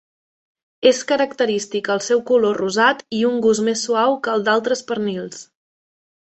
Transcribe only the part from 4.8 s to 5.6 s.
pernils.